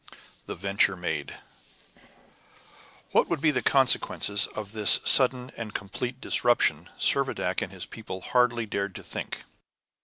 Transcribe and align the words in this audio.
THE 0.47 0.55
VENTURE 0.55 0.95
MADE 0.95 1.37
What 3.11 3.27
would 3.27 3.39
be 3.39 3.51
the 3.51 3.61
consequences 3.61 4.47
of 4.47 4.71
this 4.71 4.99
sudden 5.05 5.51
and 5.55 5.75
complete 5.75 6.19
disruption, 6.19 6.89
Servadac 6.97 7.61
and 7.61 7.71
his 7.71 7.85
people 7.85 8.21
hardly 8.21 8.65
dared 8.65 8.95
to 8.95 9.03
think. 9.03 9.45